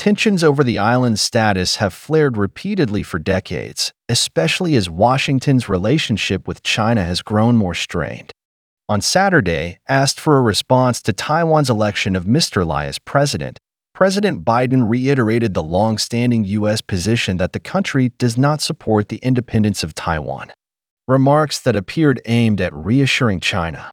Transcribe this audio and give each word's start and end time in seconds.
Tensions 0.00 0.42
over 0.42 0.64
the 0.64 0.78
island's 0.78 1.20
status 1.20 1.76
have 1.76 1.92
flared 1.92 2.38
repeatedly 2.38 3.02
for 3.02 3.18
decades, 3.18 3.92
especially 4.08 4.74
as 4.74 4.88
Washington's 4.88 5.68
relationship 5.68 6.48
with 6.48 6.62
China 6.62 7.04
has 7.04 7.20
grown 7.20 7.54
more 7.54 7.74
strained. 7.74 8.32
On 8.88 9.02
Saturday, 9.02 9.78
asked 9.90 10.18
for 10.18 10.38
a 10.38 10.40
response 10.40 11.02
to 11.02 11.12
Taiwan's 11.12 11.68
election 11.68 12.16
of 12.16 12.24
Mr. 12.24 12.66
Lai 12.66 12.86
as 12.86 12.98
president, 12.98 13.58
President 13.92 14.42
Biden 14.42 14.88
reiterated 14.88 15.52
the 15.52 15.62
long 15.62 15.98
standing 15.98 16.46
U.S. 16.46 16.80
position 16.80 17.36
that 17.36 17.52
the 17.52 17.60
country 17.60 18.12
does 18.16 18.38
not 18.38 18.62
support 18.62 19.10
the 19.10 19.18
independence 19.18 19.84
of 19.84 19.94
Taiwan. 19.94 20.50
Remarks 21.08 21.60
that 21.60 21.76
appeared 21.76 22.22
aimed 22.24 22.62
at 22.62 22.72
reassuring 22.72 23.40
China. 23.40 23.90